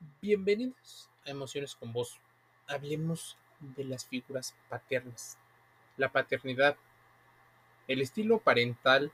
Bienvenidos 0.00 1.10
a 1.26 1.30
Emociones 1.30 1.74
con 1.74 1.92
Vos. 1.92 2.20
Hablemos 2.68 3.36
de 3.58 3.82
las 3.82 4.06
figuras 4.06 4.54
paternas. 4.68 5.36
La 5.96 6.12
paternidad, 6.12 6.76
el 7.88 8.00
estilo 8.00 8.38
parental 8.38 9.10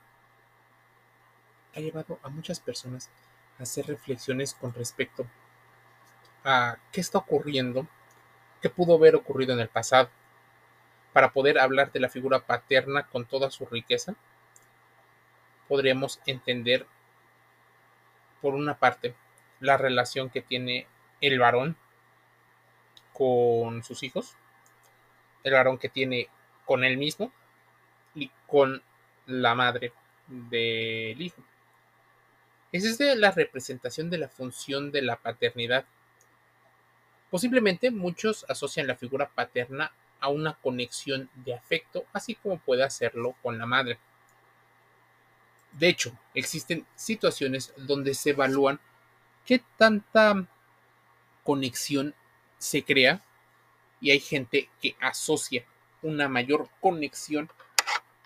ha 1.75 1.79
llevado 1.79 2.19
a 2.21 2.29
muchas 2.29 2.59
personas 2.59 3.09
a 3.57 3.63
hacer 3.63 3.87
reflexiones 3.87 4.53
con 4.53 4.75
respecto 4.75 5.25
a 6.43 6.77
qué 6.91 7.01
está 7.01 7.17
ocurriendo, 7.17 7.87
qué 8.61 8.69
pudo 8.69 8.93
haber 8.93 9.15
ocurrido 9.15 9.53
en 9.53 9.61
el 9.61 9.69
pasado, 9.69 10.11
para 11.13 11.33
poder 11.33 11.57
hablar 11.57 11.91
de 11.91 11.99
la 11.99 12.09
figura 12.09 12.45
paterna 12.45 13.07
con 13.07 13.25
toda 13.25 13.49
su 13.49 13.65
riqueza. 13.65 14.13
Podríamos 15.67 16.21
entender, 16.27 16.85
por 18.39 18.53
una 18.53 18.77
parte, 18.77 19.15
la 19.59 19.77
relación 19.77 20.29
que 20.29 20.41
tiene 20.41 20.87
el 21.21 21.39
varón 21.39 21.77
con 23.13 23.83
sus 23.83 24.03
hijos, 24.03 24.35
el 25.43 25.53
varón 25.53 25.77
que 25.77 25.89
tiene 25.89 26.27
con 26.65 26.83
él 26.83 26.97
mismo 26.97 27.31
y 28.13 28.29
con 28.47 28.81
la 29.25 29.55
madre 29.55 29.93
del 30.27 31.21
hijo. 31.21 31.41
Esa 32.71 32.89
es 32.89 33.17
la 33.17 33.31
representación 33.31 34.09
de 34.09 34.17
la 34.17 34.27
función 34.27 34.91
de 34.91 35.01
la 35.01 35.15
paternidad. 35.15 35.85
Posiblemente 37.29 37.91
muchos 37.91 38.45
asocian 38.49 38.87
la 38.87 38.95
figura 38.95 39.29
paterna 39.29 39.93
a 40.19 40.29
una 40.29 40.55
conexión 40.55 41.29
de 41.35 41.53
afecto, 41.53 42.05
así 42.11 42.35
como 42.35 42.57
puede 42.57 42.83
hacerlo 42.83 43.35
con 43.41 43.57
la 43.57 43.65
madre. 43.65 43.99
De 45.73 45.89
hecho, 45.89 46.17
existen 46.33 46.85
situaciones 46.95 47.73
donde 47.77 48.13
se 48.13 48.31
evalúan 48.31 48.79
qué 49.45 49.61
tanta 49.77 50.47
conexión 51.43 52.15
se 52.57 52.83
crea 52.83 53.23
y 54.01 54.11
hay 54.11 54.19
gente 54.19 54.69
que 54.81 54.95
asocia 54.99 55.65
una 56.01 56.27
mayor 56.27 56.69
conexión 56.79 57.49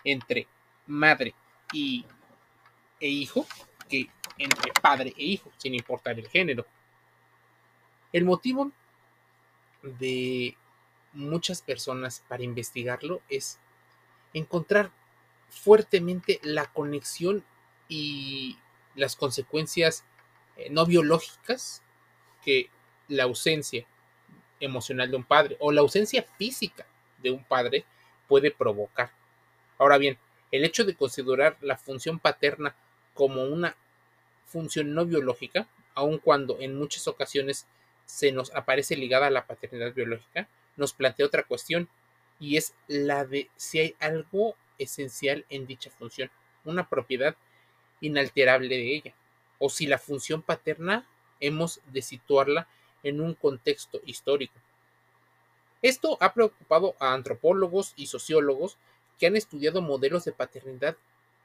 entre 0.04 0.46
madre 0.86 1.34
y, 1.72 2.04
e 2.98 3.08
hijo 3.08 3.46
que 3.88 4.08
entre 4.38 4.72
padre 4.80 5.12
e 5.16 5.24
hijo, 5.24 5.50
sin 5.58 5.74
importar 5.74 6.18
el 6.18 6.28
género. 6.28 6.66
El 8.12 8.24
motivo 8.24 8.72
de 9.82 10.56
muchas 11.12 11.62
personas 11.62 12.22
para 12.28 12.42
investigarlo 12.42 13.20
es 13.28 13.58
encontrar 14.32 14.90
fuertemente 15.48 16.40
la 16.42 16.66
conexión 16.66 17.44
y 17.88 18.58
las 18.94 19.16
consecuencias 19.16 20.04
eh, 20.56 20.68
no 20.70 20.86
biológicas 20.86 21.82
que 22.44 22.70
la 23.08 23.24
ausencia 23.24 23.86
emocional 24.60 25.10
de 25.10 25.16
un 25.16 25.24
padre 25.24 25.56
o 25.60 25.72
la 25.72 25.80
ausencia 25.80 26.24
física 26.38 26.86
de 27.18 27.30
un 27.30 27.44
padre 27.44 27.84
puede 28.28 28.50
provocar. 28.50 29.10
Ahora 29.78 29.98
bien, 29.98 30.18
el 30.52 30.64
hecho 30.64 30.84
de 30.84 30.94
considerar 30.94 31.56
la 31.60 31.76
función 31.76 32.18
paterna 32.18 32.74
como 33.14 33.44
una 33.44 33.76
función 34.46 34.94
no 34.94 35.06
biológica, 35.06 35.66
aun 35.94 36.18
cuando 36.18 36.58
en 36.60 36.76
muchas 36.76 37.06
ocasiones 37.08 37.66
se 38.04 38.32
nos 38.32 38.54
aparece 38.54 38.96
ligada 38.96 39.28
a 39.28 39.30
la 39.30 39.46
paternidad 39.46 39.94
biológica, 39.94 40.48
nos 40.76 40.92
plantea 40.92 41.26
otra 41.26 41.44
cuestión 41.44 41.88
y 42.38 42.56
es 42.56 42.74
la 42.88 43.24
de 43.24 43.48
si 43.56 43.78
hay 43.78 43.96
algo 44.00 44.56
esencial 44.78 45.44
en 45.50 45.66
dicha 45.66 45.90
función, 45.90 46.30
una 46.64 46.88
propiedad 46.88 47.36
inalterable 48.00 48.68
de 48.68 48.94
ella, 48.94 49.14
o 49.60 49.70
si 49.70 49.86
la 49.86 49.98
función 49.98 50.42
paterna 50.42 51.06
hemos 51.38 51.80
de 51.92 52.02
situarla 52.02 52.66
en 53.04 53.20
un 53.20 53.34
contexto 53.34 54.00
histórico. 54.04 54.54
Esto 55.82 56.18
ha 56.20 56.34
preocupado 56.34 56.96
a 56.98 57.14
antropólogos 57.14 57.92
y 57.96 58.06
sociólogos 58.06 58.76
que 59.18 59.26
han 59.26 59.36
estudiado 59.36 59.80
modelos 59.80 60.24
de 60.24 60.32
paternidad 60.32 60.96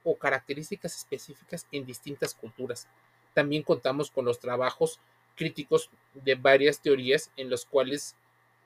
o 0.03 0.17
características 0.17 0.95
específicas 0.97 1.67
en 1.71 1.85
distintas 1.85 2.33
culturas. 2.33 2.87
También 3.33 3.63
contamos 3.63 4.11
con 4.11 4.25
los 4.25 4.39
trabajos 4.39 4.99
críticos 5.35 5.89
de 6.13 6.35
varias 6.35 6.79
teorías 6.79 7.31
en 7.35 7.49
los 7.49 7.65
cuales, 7.65 8.15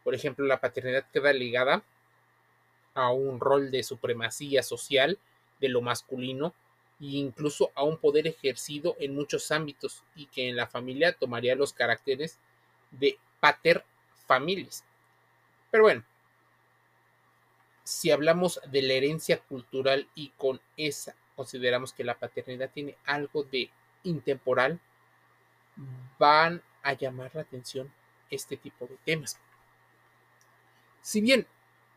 por 0.04 0.14
ejemplo, 0.16 0.46
la 0.46 0.62
paternidad 0.62 1.06
queda 1.12 1.34
ligada 1.34 1.84
a 2.94 3.12
un 3.12 3.40
rol 3.40 3.72
de 3.72 3.84
supremacía 3.84 4.64
social 4.64 5.18
de 5.60 5.70
lo 5.70 5.82
masculino 5.82 6.54
e 7.00 7.18
incluso 7.18 7.72
a 7.76 7.84
un 7.84 7.98
poder 7.98 8.28
ejercido 8.28 8.96
en 9.00 9.16
muchos 9.16 9.52
ámbitos 9.52 10.04
y 10.16 10.26
que 10.28 10.50
en 10.50 10.56
la 10.56 10.68
familia 10.68 11.14
tomaría 11.14 11.56
los 11.56 11.74
caracteres 11.74 12.38
de 12.92 13.18
pater 13.40 13.86
familias. 14.28 14.84
Pero 15.72 15.84
bueno, 15.84 16.04
si 17.84 18.12
hablamos 18.12 18.60
de 18.68 18.82
la 18.82 18.94
herencia 18.94 19.40
cultural 19.40 20.08
y 20.16 20.30
con 20.38 20.62
esa 20.78 21.16
consideramos 21.40 21.94
que 21.94 22.04
la 22.04 22.20
paternidad 22.20 22.70
tiene 22.70 22.98
algo 23.06 23.44
de 23.44 23.70
intemporal, 24.04 24.78
van 26.18 26.62
a 26.84 26.92
llamar 26.92 27.32
la 27.34 27.44
atención 27.44 27.90
este 28.30 28.58
tipo 28.58 28.86
de 28.88 28.98
temas. 29.06 29.40
Si 31.02 31.22
bien 31.22 31.48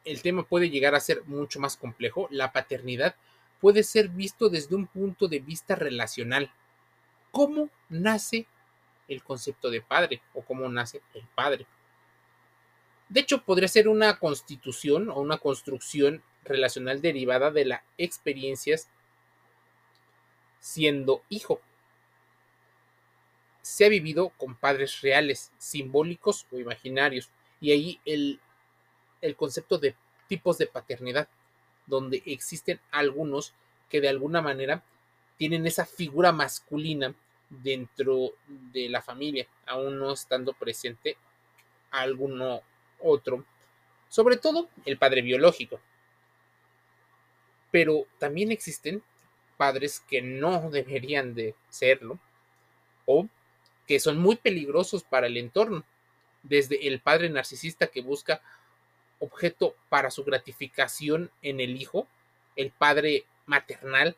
el 0.05 0.23
tema 0.23 0.45
puede 0.45 0.71
llegar 0.71 0.95
a 0.95 1.01
ser 1.01 1.25
mucho 1.25 1.59
más 1.59 1.77
complejo, 1.77 2.29
la 2.31 2.53
paternidad 2.53 3.17
puede 3.63 3.85
ser 3.85 4.09
visto 4.09 4.49
desde 4.49 4.75
un 4.75 4.89
punto 4.89 5.29
de 5.29 5.39
vista 5.39 5.77
relacional. 5.77 6.53
¿Cómo 7.31 7.71
nace 7.89 8.49
el 9.07 9.23
concepto 9.23 9.71
de 9.71 9.81
padre 9.81 10.21
o 10.35 10.43
cómo 10.43 10.69
nace 10.69 11.01
el 11.15 11.25
padre? 11.29 11.65
De 13.09 13.21
hecho, 13.21 13.45
podría 13.45 13.69
ser 13.69 13.87
una 13.87 14.19
constitución 14.19 15.11
o 15.11 15.21
una 15.21 15.39
construcción 15.39 16.25
relacional 16.43 17.01
derivada 17.01 17.53
de 17.53 17.67
las 17.67 17.83
experiencias 17.99 18.89
siendo 20.59 21.23
hijo. 21.29 21.61
Se 23.61 23.85
ha 23.85 23.89
vivido 23.89 24.31
con 24.31 24.57
padres 24.57 25.03
reales, 25.03 25.53
simbólicos 25.59 26.49
o 26.51 26.59
imaginarios, 26.59 27.31
y 27.61 27.71
ahí 27.71 28.01
el, 28.05 28.41
el 29.21 29.37
concepto 29.37 29.79
de 29.79 29.95
tipos 30.27 30.59
de 30.59 30.67
paternidad, 30.67 31.29
donde 31.93 32.23
existen 32.25 32.81
algunos 32.91 33.53
que 33.91 34.01
de 34.01 34.09
alguna 34.09 34.41
manera 34.41 34.83
tienen 35.37 35.67
esa 35.67 35.85
figura 35.85 36.33
masculina 36.33 37.15
dentro 37.51 38.31
de 38.47 38.89
la 38.89 39.03
familia, 39.03 39.47
aún 39.67 39.99
no 39.99 40.11
estando 40.11 40.55
presente 40.55 41.19
alguno 41.91 42.63
otro, 42.99 43.45
sobre 44.09 44.39
todo 44.39 44.71
el 44.87 44.97
padre 44.97 45.21
biológico. 45.21 45.81
Pero 47.71 48.07
también 48.19 48.53
existen 48.53 49.03
padres 49.59 50.01
que 50.01 50.23
no 50.23 50.71
deberían 50.71 51.35
de 51.35 51.55
serlo 51.69 52.19
o 53.05 53.29
que 53.87 54.01
son 54.01 54.17
muy 54.17 54.37
peligrosos 54.37 55.05
para 55.05 55.27
el 55.27 55.37
entorno, 55.37 55.85
desde 56.43 56.89
el 56.89 57.01
padre 57.01 57.29
narcisista 57.29 57.89
que 57.89 58.01
busca 58.01 58.41
objeto 59.23 59.77
para 59.89 60.11
su 60.11 60.25
gratificación 60.25 61.31
en 61.43 61.61
el 61.61 61.81
hijo, 61.81 62.09
el 62.57 62.73
padre 62.73 63.25
maternal 63.47 64.17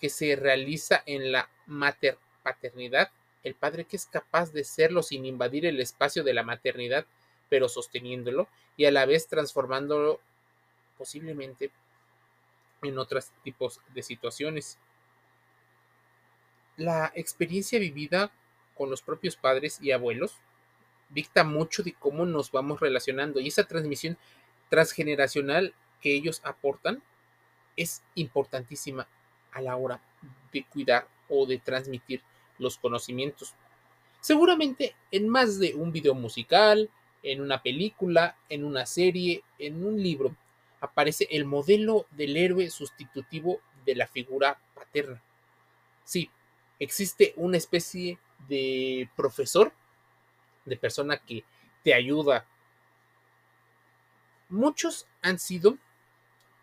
que 0.00 0.08
se 0.08 0.34
realiza 0.34 1.02
en 1.04 1.30
la 1.30 1.50
mater 1.66 2.18
paternidad, 2.42 3.10
el 3.44 3.54
padre 3.54 3.84
que 3.84 3.96
es 3.96 4.06
capaz 4.06 4.52
de 4.52 4.64
serlo 4.64 5.02
sin 5.02 5.26
invadir 5.26 5.66
el 5.66 5.78
espacio 5.78 6.24
de 6.24 6.32
la 6.32 6.42
maternidad, 6.42 7.04
pero 7.50 7.68
sosteniéndolo 7.68 8.48
y 8.78 8.86
a 8.86 8.90
la 8.90 9.04
vez 9.04 9.28
transformándolo 9.28 10.20
posiblemente 10.96 11.70
en 12.82 12.98
otros 12.98 13.32
tipos 13.44 13.80
de 13.94 14.02
situaciones. 14.02 14.78
La 16.78 17.12
experiencia 17.14 17.78
vivida 17.78 18.32
con 18.74 18.88
los 18.88 19.02
propios 19.02 19.36
padres 19.36 19.78
y 19.82 19.92
abuelos 19.92 20.34
dicta 21.10 21.44
mucho 21.44 21.82
de 21.82 21.92
cómo 21.92 22.24
nos 22.24 22.50
vamos 22.50 22.80
relacionando 22.80 23.38
y 23.38 23.48
esa 23.48 23.64
transmisión 23.64 24.16
transgeneracional 24.68 25.74
que 26.00 26.14
ellos 26.14 26.40
aportan 26.44 27.02
es 27.76 28.02
importantísima 28.14 29.06
a 29.52 29.60
la 29.60 29.76
hora 29.76 30.00
de 30.52 30.64
cuidar 30.64 31.08
o 31.28 31.46
de 31.46 31.58
transmitir 31.58 32.22
los 32.58 32.78
conocimientos. 32.78 33.54
Seguramente 34.20 34.94
en 35.10 35.28
más 35.28 35.58
de 35.58 35.74
un 35.74 35.92
video 35.92 36.14
musical, 36.14 36.90
en 37.22 37.40
una 37.40 37.62
película, 37.62 38.36
en 38.48 38.64
una 38.64 38.86
serie, 38.86 39.42
en 39.58 39.84
un 39.84 40.02
libro, 40.02 40.34
aparece 40.80 41.26
el 41.30 41.44
modelo 41.44 42.06
del 42.10 42.36
héroe 42.36 42.70
sustitutivo 42.70 43.60
de 43.84 43.94
la 43.94 44.06
figura 44.06 44.58
paterna. 44.74 45.22
Sí, 46.04 46.30
existe 46.78 47.32
una 47.36 47.56
especie 47.56 48.18
de 48.48 49.08
profesor, 49.16 49.72
de 50.64 50.76
persona 50.76 51.16
que 51.18 51.44
te 51.82 51.94
ayuda. 51.94 52.46
Muchos 54.48 55.06
han 55.22 55.38
sido 55.38 55.78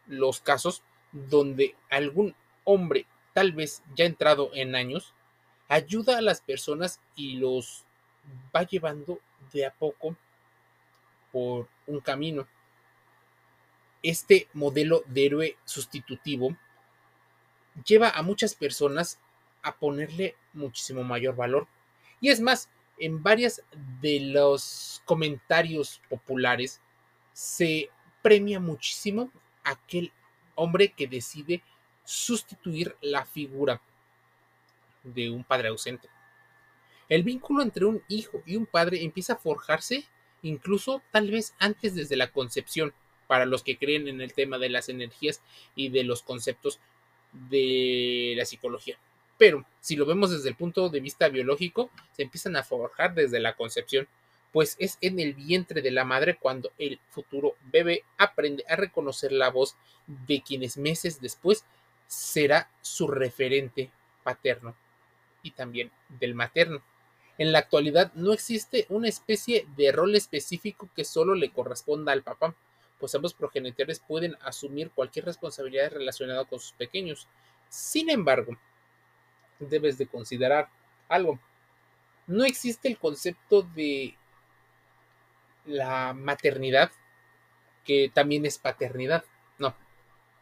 los 0.08 0.42
casos 0.42 0.84
donde 1.12 1.76
algún 1.90 2.36
hombre, 2.64 3.06
tal 3.34 3.52
vez 3.52 3.84
ya 3.96 4.06
entrado 4.06 4.52
en 4.54 4.76
años, 4.76 5.14
ayuda 5.68 6.18
a 6.18 6.22
las 6.22 6.42
personas 6.42 7.00
y 7.16 7.38
los 7.38 7.84
va 8.56 8.64
llevando 8.64 9.20
de 9.52 9.66
a 9.66 9.74
poco 9.74 10.16
por 11.32 11.68
un 11.88 12.00
camino. 12.00 12.48
Este 14.02 14.48
modelo 14.54 15.04
de 15.08 15.26
héroe 15.26 15.58
sustitutivo 15.66 16.56
lleva 17.86 18.10
a 18.10 18.22
muchas 18.22 18.56
personas 18.56 19.20
a 19.62 19.76
ponerle 19.76 20.36
muchísimo 20.54 21.04
mayor 21.04 21.36
valor. 21.36 21.68
Y 22.22 22.30
es 22.30 22.40
más, 22.40 22.70
en 22.98 23.24
varias 23.24 23.64
de 24.02 24.20
los 24.20 25.02
comentarios 25.06 26.02
populares 26.10 26.80
se 27.34 27.90
premia 28.22 28.60
muchísimo 28.60 29.32
aquel 29.64 30.12
hombre 30.56 30.90
que 30.90 31.08
decide 31.08 31.62
sustituir 32.06 32.96
la 33.02 33.26
figura 33.26 33.82
de 35.04 35.30
un 35.30 35.44
padre 35.44 35.70
ausente. 35.70 36.08
El 37.10 37.24
vínculo 37.24 37.62
entre 37.62 37.86
un 37.86 38.02
hijo 38.08 38.42
y 38.46 38.56
un 38.56 38.66
padre 38.66 39.04
empieza 39.04 39.34
a 39.34 39.38
forjarse 39.38 40.06
incluso 40.44 41.02
tal 41.12 41.32
vez 41.32 41.56
antes 41.58 41.96
desde 41.96 42.16
la 42.16 42.32
concepción, 42.32 42.94
para 43.28 43.46
los 43.46 43.64
que 43.64 43.78
creen 43.78 44.08
en 44.08 44.22
el 44.22 44.34
tema 44.34 44.60
de 44.60 44.70
las 44.70 44.90
energías 44.90 45.42
y 45.76 45.90
de 45.90 46.04
los 46.04 46.22
conceptos 46.22 46.80
de 47.32 48.34
la 48.38 48.46
psicología. 48.46 48.98
Pero 49.38 49.66
si 49.80 49.96
lo 49.96 50.06
vemos 50.06 50.30
desde 50.30 50.50
el 50.50 50.56
punto 50.56 50.90
de 50.90 51.00
vista 51.00 51.30
biológico, 51.30 51.90
se 52.12 52.24
empiezan 52.24 52.56
a 52.56 52.64
forjar 52.64 53.16
desde 53.16 53.40
la 53.40 53.56
concepción, 53.56 54.08
pues 54.54 54.78
es 54.80 55.00
en 55.02 55.20
el 55.20 55.34
vientre 55.34 55.82
de 55.82 55.92
la 55.92 56.06
madre 56.06 56.38
cuando 56.38 56.72
el 56.78 57.00
futuro 57.10 57.56
bebé 57.72 58.04
aprende 58.20 58.64
a 58.70 58.76
reconocer 58.76 59.32
la 59.32 59.50
voz 59.50 59.76
de 60.06 60.44
quienes 60.44 60.78
meses 60.78 61.20
después 61.20 61.66
será 62.08 62.70
su 62.82 63.08
referente 63.08 63.90
paterno 64.24 64.76
y 65.42 65.52
también 65.52 65.92
del 66.08 66.36
materno. 66.36 66.84
En 67.40 67.52
la 67.52 67.60
actualidad 67.60 68.14
no 68.14 68.32
existe 68.32 68.86
una 68.90 69.10
especie 69.10 69.68
de 69.76 69.92
rol 69.92 70.16
específico 70.16 70.88
que 70.96 71.04
solo 71.04 71.34
le 71.34 71.52
corresponda 71.52 72.12
al 72.12 72.22
papá, 72.22 72.56
pues 73.00 73.16
ambos 73.16 73.34
progenitores 73.34 74.00
pueden 74.00 74.38
asumir 74.42 74.92
cualquier 74.92 75.26
responsabilidad 75.26 75.92
relacionada 75.92 76.46
con 76.46 76.60
sus 76.60 76.74
pequeños. 76.74 77.28
Sin 77.70 78.12
embargo, 78.12 78.56
debes 79.60 79.98
de 79.98 80.06
considerar 80.06 80.70
algo. 81.10 81.40
No 82.28 82.46
existe 82.46 82.88
el 82.88 83.00
concepto 83.00 83.64
de 83.64 84.16
la 85.66 86.14
maternidad, 86.14 86.92
que 87.84 88.12
también 88.14 88.46
es 88.46 88.58
paternidad. 88.58 89.24
No, 89.58 89.76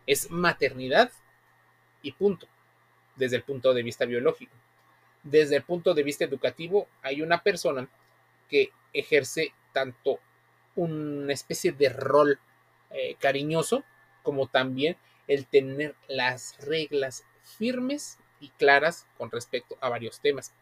es 0.07 0.31
maternidad 0.31 1.11
y 2.01 2.13
punto, 2.13 2.47
desde 3.15 3.37
el 3.37 3.43
punto 3.43 3.73
de 3.73 3.83
vista 3.83 4.05
biológico. 4.05 4.53
Desde 5.23 5.57
el 5.57 5.63
punto 5.63 5.93
de 5.93 6.03
vista 6.03 6.25
educativo, 6.25 6.87
hay 7.01 7.21
una 7.21 7.43
persona 7.43 7.87
que 8.49 8.71
ejerce 8.93 9.53
tanto 9.71 10.19
una 10.75 11.33
especie 11.33 11.71
de 11.71 11.89
rol 11.89 12.39
eh, 12.89 13.15
cariñoso 13.19 13.83
como 14.23 14.47
también 14.47 14.97
el 15.27 15.45
tener 15.45 15.95
las 16.07 16.57
reglas 16.65 17.23
firmes 17.43 18.19
y 18.39 18.49
claras 18.49 19.07
con 19.17 19.31
respecto 19.31 19.77
a 19.81 19.89
varios 19.89 20.19
temas. 20.19 20.53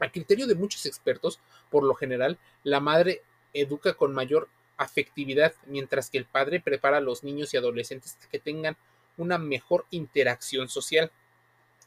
A 0.00 0.10
criterio 0.10 0.46
de 0.46 0.54
muchos 0.54 0.86
expertos, 0.86 1.40
por 1.70 1.84
lo 1.84 1.94
general, 1.94 2.38
la 2.62 2.80
madre 2.80 3.22
educa 3.60 3.94
con 3.94 4.14
mayor 4.14 4.48
afectividad, 4.76 5.54
mientras 5.66 6.10
que 6.10 6.18
el 6.18 6.24
padre 6.24 6.60
prepara 6.60 6.98
a 6.98 7.02
los 7.02 7.24
niños 7.24 7.52
y 7.52 7.56
adolescentes 7.56 8.16
que 8.30 8.38
tengan 8.38 8.76
una 9.16 9.38
mejor 9.38 9.86
interacción 9.90 10.68
social. 10.68 11.10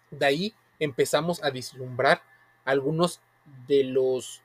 De 0.09 0.25
ahí 0.25 0.53
empezamos 0.79 1.43
a 1.43 1.49
vislumbrar 1.49 2.21
algunos 2.65 3.21
de 3.67 3.83
los, 3.85 4.41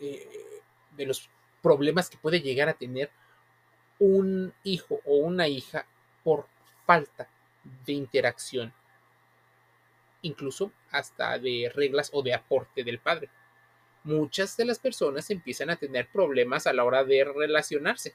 eh, 0.00 0.62
de 0.96 1.06
los 1.06 1.28
problemas 1.62 2.08
que 2.08 2.16
puede 2.16 2.40
llegar 2.40 2.68
a 2.68 2.74
tener 2.74 3.10
un 3.98 4.52
hijo 4.64 5.00
o 5.04 5.16
una 5.16 5.48
hija 5.48 5.86
por 6.22 6.46
falta 6.86 7.28
de 7.86 7.92
interacción 7.92 8.72
incluso 10.24 10.72
hasta 10.90 11.38
de 11.38 11.70
reglas 11.74 12.10
o 12.12 12.22
de 12.22 12.34
aporte 12.34 12.82
del 12.82 12.98
padre. 12.98 13.28
Muchas 14.04 14.56
de 14.56 14.66
las 14.66 14.78
personas 14.78 15.30
empiezan 15.30 15.70
a 15.70 15.76
tener 15.76 16.08
problemas 16.08 16.66
a 16.66 16.72
la 16.72 16.84
hora 16.84 17.04
de 17.04 17.24
relacionarse. 17.24 18.14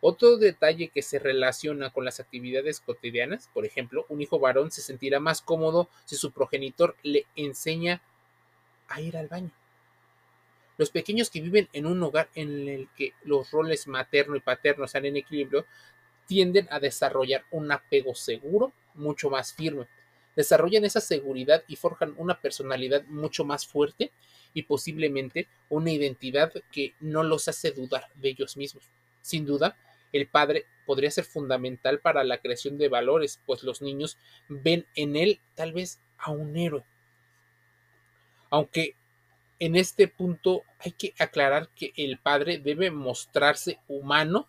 Otro 0.00 0.38
detalle 0.38 0.88
que 0.88 1.02
se 1.02 1.18
relaciona 1.18 1.90
con 1.90 2.04
las 2.04 2.20
actividades 2.20 2.80
cotidianas, 2.80 3.50
por 3.52 3.66
ejemplo, 3.66 4.06
un 4.08 4.22
hijo 4.22 4.38
varón 4.38 4.70
se 4.70 4.80
sentirá 4.80 5.20
más 5.20 5.42
cómodo 5.42 5.88
si 6.04 6.16
su 6.16 6.30
progenitor 6.32 6.96
le 7.02 7.26
enseña 7.36 8.00
a 8.88 9.00
ir 9.00 9.16
al 9.16 9.28
baño. 9.28 9.50
Los 10.78 10.90
pequeños 10.90 11.28
que 11.28 11.42
viven 11.42 11.68
en 11.72 11.86
un 11.86 12.02
hogar 12.02 12.30
en 12.34 12.68
el 12.68 12.88
que 12.96 13.12
los 13.24 13.50
roles 13.50 13.86
materno 13.86 14.36
y 14.36 14.40
paterno 14.40 14.86
están 14.86 15.04
en 15.04 15.16
equilibrio 15.16 15.66
tienden 16.26 16.68
a 16.70 16.80
desarrollar 16.80 17.44
un 17.50 17.70
apego 17.70 18.14
seguro 18.14 18.72
mucho 18.94 19.28
más 19.28 19.52
firme 19.52 19.86
desarrollan 20.36 20.84
esa 20.84 21.00
seguridad 21.00 21.64
y 21.68 21.76
forjan 21.76 22.14
una 22.16 22.40
personalidad 22.40 23.04
mucho 23.06 23.44
más 23.44 23.66
fuerte 23.66 24.10
y 24.54 24.62
posiblemente 24.62 25.48
una 25.68 25.90
identidad 25.90 26.52
que 26.72 26.94
no 27.00 27.22
los 27.22 27.48
hace 27.48 27.72
dudar 27.72 28.06
de 28.16 28.30
ellos 28.30 28.56
mismos. 28.56 28.84
Sin 29.22 29.46
duda, 29.46 29.76
el 30.12 30.26
padre 30.26 30.66
podría 30.86 31.10
ser 31.10 31.24
fundamental 31.24 32.00
para 32.00 32.24
la 32.24 32.38
creación 32.38 32.78
de 32.78 32.88
valores, 32.88 33.40
pues 33.46 33.62
los 33.62 33.80
niños 33.80 34.18
ven 34.48 34.86
en 34.94 35.16
él 35.16 35.40
tal 35.54 35.72
vez 35.72 36.00
a 36.18 36.30
un 36.30 36.56
héroe. 36.56 36.84
Aunque 38.50 38.96
en 39.60 39.76
este 39.76 40.08
punto 40.08 40.62
hay 40.78 40.92
que 40.92 41.14
aclarar 41.18 41.68
que 41.68 41.92
el 41.96 42.18
padre 42.18 42.58
debe 42.58 42.90
mostrarse 42.90 43.78
humano, 43.86 44.48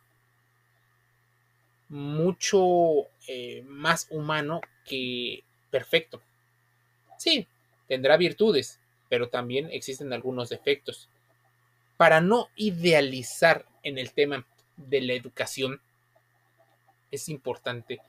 mucho 1.89 3.07
eh, 3.27 3.63
más 3.67 4.07
humano 4.09 4.61
que 4.85 5.43
perfecto. 5.69 6.21
Sí, 7.17 7.47
tendrá 7.87 8.17
virtudes, 8.17 8.79
pero 9.11 9.27
también 9.27 9.69
existen 9.71 10.13
algunos 10.13 10.47
defectos. 10.47 11.09
Para 11.97 12.21
no 12.21 12.47
idealizar 12.55 13.65
en 13.83 13.97
el 13.97 14.13
tema 14.13 14.47
de 14.77 15.01
la 15.01 15.11
educación, 15.11 15.81
es 17.11 17.27
importante 17.27 17.99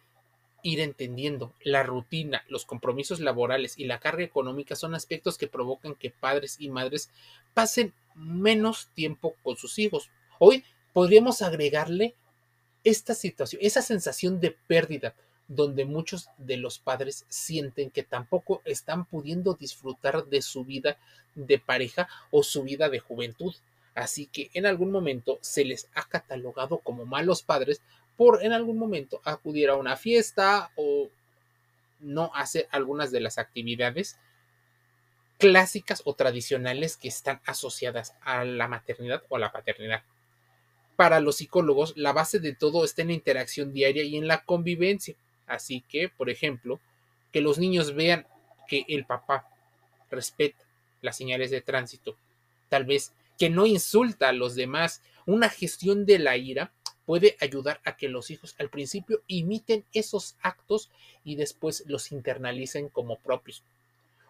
ir 0.63 0.79
entendiendo 0.79 1.55
la 1.65 1.83
rutina, 1.83 2.45
los 2.47 2.65
compromisos 2.65 3.19
laborales 3.19 3.77
y 3.81 3.87
la 3.87 3.99
carga 3.99 4.23
económica 4.23 4.77
son 4.77 4.95
aspectos 4.95 5.39
que 5.39 5.49
provocan 5.49 5.97
que 5.97 6.11
padres 6.11 6.55
y 6.61 6.69
madres 6.69 7.11
pasen 7.53 7.93
menos 8.15 8.87
tiempo 8.95 9.35
con 9.43 9.57
sus 9.57 9.81
hijos. 9.81 10.09
Hoy 10.39 10.63
podríamos 10.93 11.43
agregarle 11.43 12.15
esta 12.85 13.17
situación, 13.17 13.61
esa 13.61 13.83
sensación 13.83 14.39
de 14.39 14.53
pérdida, 14.53 15.17
donde 15.49 15.85
muchos 15.85 16.29
de 16.39 16.57
los 16.57 16.79
padres 16.79 17.27
sienten 17.29 17.91
que 17.91 18.03
tampoco 18.03 18.63
están 18.65 19.05
pudiendo 19.05 19.55
disfrutar 19.55 20.25
de 20.27 20.43
su 20.43 20.65
vida 20.65 20.97
de 21.35 21.59
pareja 21.59 22.09
o 22.31 22.43
su 22.43 22.63
vida 22.63 22.89
de 22.89 23.01
juventud. 23.01 23.55
Así 23.95 24.27
que 24.27 24.51
en 24.55 24.67
algún 24.67 24.91
momento 24.91 25.39
se 25.43 25.65
les 25.65 25.89
ha 25.95 26.05
catalogado 26.05 26.79
como 26.79 27.05
malos 27.05 27.43
padres 27.43 27.83
por 28.17 28.43
en 28.45 28.53
algún 28.53 28.79
momento 28.79 29.21
acudir 29.25 29.69
a 29.69 29.77
una 29.77 29.97
fiesta 29.97 30.71
o 30.77 31.09
no 32.01 32.31
hacer 32.35 32.69
algunas 32.71 33.11
de 33.11 33.21
las 33.21 33.39
actividades 33.39 34.19
clásicas 35.39 36.03
o 36.05 36.15
tradicionales 36.15 36.97
que 36.97 37.09
están 37.09 37.41
asociadas 37.47 38.15
a 38.21 38.45
la 38.45 38.69
maternidad 38.69 39.23
o 39.29 39.37
a 39.37 39.41
la 39.41 39.53
paternidad. 39.53 40.03
Para 40.97 41.21
los 41.21 41.37
psicólogos, 41.37 41.95
la 41.97 42.13
base 42.13 42.39
de 42.39 42.55
todo 42.55 42.85
está 42.85 43.03
en 43.03 43.09
la 43.09 43.15
interacción 43.15 43.73
diaria 43.73 44.05
y 44.05 44.17
en 44.17 44.29
la 44.29 44.45
convivencia. 44.45 45.17
Así 45.53 45.85
que, 45.87 46.09
por 46.09 46.31
ejemplo, 46.31 46.81
que 47.31 47.43
los 47.43 47.59
niños 47.59 47.95
vean 47.95 48.27
que 48.67 48.87
el 48.89 49.05
papá 49.05 49.47
respeta 50.11 50.65
las 51.03 51.19
señales 51.19 51.51
de 51.51 51.61
tránsito, 51.61 52.17
tal 52.71 52.87
vez 52.87 53.13
que 53.39 53.51
no 53.51 53.67
insulta 53.67 54.31
a 54.31 54.33
los 54.33 54.55
demás, 54.55 55.03
una 55.27 55.51
gestión 55.51 56.07
de 56.07 56.19
la 56.19 56.39
ira 56.39 56.73
puede 57.05 57.37
ayudar 57.39 57.83
a 57.85 57.99
que 57.99 58.09
los 58.09 58.31
hijos 58.31 58.55
al 58.59 58.71
principio 58.71 59.21
imiten 59.27 59.85
esos 59.93 60.37
actos 60.41 60.89
y 61.23 61.37
después 61.37 61.85
los 61.87 62.13
internalicen 62.13 62.89
como 62.89 63.19
propios. 63.19 63.63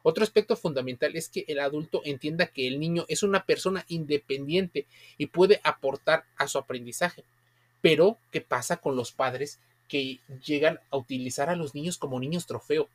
Otro 0.03 0.25
aspecto 0.25 0.57
fundamental 0.57 1.15
es 1.15 1.29
que 1.29 1.45
el 1.47 1.61
adulto 1.61 2.03
entienda 2.05 2.49
que 2.49 2.67
el 2.67 2.81
niño 2.81 3.05
es 3.07 3.23
una 3.23 3.45
persona 3.45 3.85
independiente 3.87 4.87
y 5.19 5.27
puede 5.27 5.61
aportar 5.63 6.25
a 6.37 6.49
su 6.49 6.59
aprendizaje. 6.59 7.23
Pero, 7.81 8.19
¿qué 8.33 8.41
pasa 8.41 8.79
con 8.79 8.97
los 8.97 9.13
padres 9.13 9.61
que 9.93 10.21
llegan 10.43 10.81
a 10.91 10.97
utilizar 10.97 11.51
a 11.51 11.55
los 11.55 11.75
niños 11.75 11.99
como 11.99 12.19
niños 12.19 12.47
trofeo. 12.47 12.89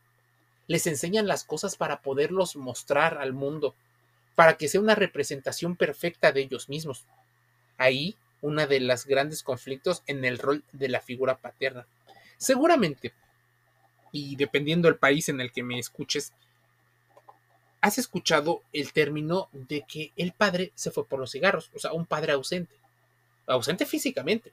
Les 0.65 0.87
enseñan 0.87 1.27
las 1.27 1.43
cosas 1.43 1.75
para 1.75 2.01
poderlos 2.01 2.55
mostrar 2.55 3.19
al 3.19 3.33
mundo, 3.33 3.75
para 4.33 4.57
que 4.57 4.67
sea 4.67 4.81
una 4.81 4.95
representación 4.95 5.75
perfecta 5.75 6.31
de 6.31 6.41
ellos 6.41 6.69
mismos. 6.69 7.05
Ahí 7.77 8.15
una 8.41 8.65
de 8.65 8.79
las 8.79 9.05
grandes 9.05 9.43
conflictos 9.43 10.01
en 10.07 10.25
el 10.25 10.39
rol 10.39 10.63
de 10.71 10.89
la 10.89 10.99
figura 10.99 11.37
paterna. 11.37 11.85
Seguramente, 12.37 13.13
y 14.11 14.35
dependiendo 14.35 14.87
del 14.87 14.97
país 14.97 15.29
en 15.29 15.39
el 15.39 15.51
que 15.51 15.61
me 15.61 15.77
escuches, 15.77 16.33
has 17.79 17.99
escuchado 17.99 18.63
el 18.73 18.91
término 18.91 19.49
de 19.51 19.83
que 19.87 20.13
el 20.17 20.31
padre 20.31 20.71
se 20.73 20.89
fue 20.89 21.05
por 21.05 21.19
los 21.19 21.29
cigarros, 21.29 21.69
o 21.75 21.79
sea, 21.79 21.93
un 21.93 22.07
padre 22.07 22.31
ausente, 22.31 22.73
ausente 23.45 23.85
físicamente, 23.85 24.51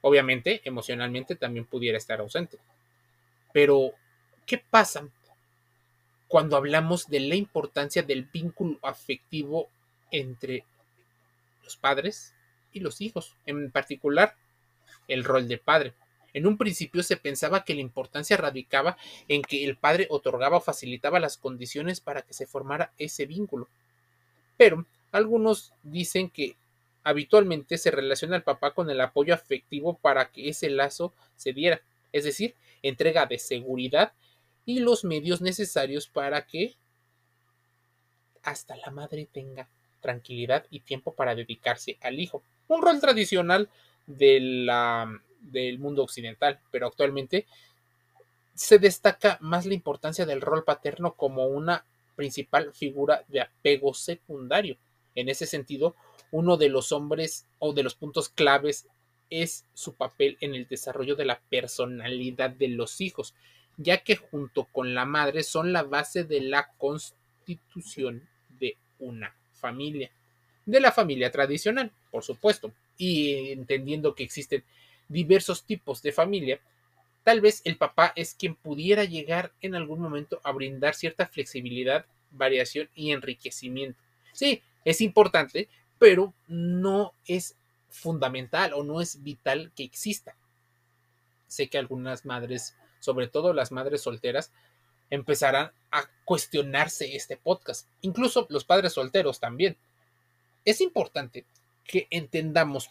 obviamente 0.00 0.60
emocionalmente 0.64 1.36
también 1.36 1.64
pudiera 1.64 1.98
estar 1.98 2.20
ausente, 2.20 2.58
pero 3.52 3.92
¿qué 4.46 4.58
pasa 4.58 5.08
cuando 6.28 6.56
hablamos 6.56 7.06
de 7.08 7.20
la 7.20 7.34
importancia 7.34 8.02
del 8.02 8.24
vínculo 8.24 8.78
afectivo 8.82 9.68
entre 10.10 10.64
los 11.64 11.76
padres 11.76 12.34
y 12.72 12.80
los 12.80 13.00
hijos, 13.00 13.34
en 13.46 13.70
particular 13.70 14.34
el 15.08 15.24
rol 15.24 15.48
de 15.48 15.58
padre? 15.58 15.94
En 16.34 16.46
un 16.46 16.58
principio 16.58 17.02
se 17.02 17.16
pensaba 17.16 17.64
que 17.64 17.74
la 17.74 17.80
importancia 17.80 18.36
radicaba 18.36 18.96
en 19.28 19.42
que 19.42 19.64
el 19.64 19.76
padre 19.76 20.06
otorgaba 20.10 20.58
o 20.58 20.60
facilitaba 20.60 21.20
las 21.20 21.38
condiciones 21.38 22.00
para 22.00 22.22
que 22.22 22.34
se 22.34 22.46
formara 22.46 22.92
ese 22.98 23.26
vínculo. 23.26 23.68
Pero 24.56 24.86
algunos 25.10 25.72
dicen 25.82 26.28
que 26.28 26.54
habitualmente 27.08 27.78
se 27.78 27.90
relaciona 27.90 28.36
al 28.36 28.42
papá 28.42 28.74
con 28.74 28.90
el 28.90 29.00
apoyo 29.00 29.32
afectivo 29.32 29.96
para 29.96 30.30
que 30.30 30.50
ese 30.50 30.68
lazo 30.68 31.14
se 31.36 31.54
diera, 31.54 31.80
es 32.12 32.24
decir, 32.24 32.54
entrega 32.82 33.24
de 33.24 33.38
seguridad 33.38 34.12
y 34.66 34.80
los 34.80 35.04
medios 35.04 35.40
necesarios 35.40 36.06
para 36.06 36.46
que 36.46 36.74
hasta 38.42 38.76
la 38.76 38.90
madre 38.90 39.26
tenga 39.32 39.70
tranquilidad 40.02 40.66
y 40.68 40.80
tiempo 40.80 41.14
para 41.14 41.34
dedicarse 41.34 41.96
al 42.02 42.20
hijo. 42.20 42.42
Un 42.68 42.82
rol 42.82 43.00
tradicional 43.00 43.70
del 44.06 44.68
mundo 45.78 46.02
occidental, 46.02 46.60
pero 46.70 46.88
actualmente 46.88 47.46
se 48.54 48.78
destaca 48.78 49.38
más 49.40 49.64
la 49.64 49.72
importancia 49.72 50.26
del 50.26 50.42
rol 50.42 50.62
paterno 50.62 51.14
como 51.14 51.46
una 51.46 51.86
principal 52.16 52.74
figura 52.74 53.24
de 53.28 53.40
apego 53.40 53.94
secundario. 53.94 54.76
En 55.18 55.28
ese 55.28 55.46
sentido, 55.46 55.96
uno 56.30 56.56
de 56.56 56.68
los 56.68 56.92
hombres 56.92 57.44
o 57.58 57.72
de 57.72 57.82
los 57.82 57.96
puntos 57.96 58.28
claves 58.28 58.86
es 59.30 59.64
su 59.74 59.94
papel 59.94 60.38
en 60.40 60.54
el 60.54 60.68
desarrollo 60.68 61.16
de 61.16 61.24
la 61.24 61.40
personalidad 61.50 62.50
de 62.50 62.68
los 62.68 63.00
hijos, 63.00 63.34
ya 63.76 64.04
que 64.04 64.14
junto 64.14 64.66
con 64.66 64.94
la 64.94 65.06
madre 65.06 65.42
son 65.42 65.72
la 65.72 65.82
base 65.82 66.22
de 66.22 66.40
la 66.40 66.70
constitución 66.78 68.28
de 68.60 68.76
una 69.00 69.34
familia, 69.54 70.08
de 70.64 70.78
la 70.78 70.92
familia 70.92 71.32
tradicional, 71.32 71.90
por 72.12 72.22
supuesto, 72.22 72.72
y 72.96 73.50
entendiendo 73.50 74.14
que 74.14 74.22
existen 74.22 74.62
diversos 75.08 75.64
tipos 75.64 76.00
de 76.00 76.12
familia, 76.12 76.60
tal 77.24 77.40
vez 77.40 77.60
el 77.64 77.76
papá 77.76 78.12
es 78.14 78.36
quien 78.36 78.54
pudiera 78.54 79.02
llegar 79.02 79.50
en 79.62 79.74
algún 79.74 79.98
momento 79.98 80.40
a 80.44 80.52
brindar 80.52 80.94
cierta 80.94 81.26
flexibilidad, 81.26 82.06
variación 82.30 82.88
y 82.94 83.10
enriquecimiento. 83.10 83.98
Sí, 84.32 84.62
es 84.88 85.02
importante, 85.02 85.68
pero 85.98 86.32
no 86.46 87.12
es 87.26 87.56
fundamental 87.90 88.72
o 88.72 88.82
no 88.84 89.02
es 89.02 89.22
vital 89.22 89.70
que 89.76 89.84
exista. 89.84 90.34
Sé 91.46 91.68
que 91.68 91.76
algunas 91.76 92.24
madres, 92.24 92.74
sobre 92.98 93.28
todo 93.28 93.52
las 93.52 93.70
madres 93.70 94.00
solteras, 94.00 94.50
empezarán 95.10 95.72
a 95.90 96.08
cuestionarse 96.24 97.14
este 97.16 97.36
podcast, 97.36 97.86
incluso 98.00 98.46
los 98.48 98.64
padres 98.64 98.94
solteros 98.94 99.40
también. 99.40 99.76
Es 100.64 100.80
importante 100.80 101.44
que 101.84 102.06
entendamos 102.08 102.88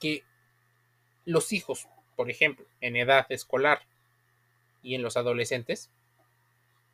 que 0.00 0.22
los 1.24 1.50
hijos, 1.54 1.88
por 2.14 2.30
ejemplo, 2.30 2.66
en 2.82 2.96
edad 2.96 3.24
escolar 3.30 3.80
y 4.82 4.96
en 4.96 5.02
los 5.02 5.16
adolescentes, 5.16 5.88